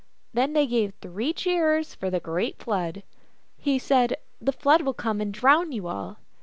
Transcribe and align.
Then 0.33 0.53
they 0.53 0.65
gave 0.65 0.95
three 0.95 1.31
cheers 1.31 1.93
for 1.93 2.09
the 2.09 2.19
great 2.19 2.57
Flood. 2.57 3.03
He 3.55 3.77
said," 3.77 4.17
The 4.41 4.51
Flood 4.51 4.81
will 4.81 4.95
come 4.95 5.21
and 5.21 5.31
drown 5.31 5.71
you 5.71 5.85
all." 5.85 6.17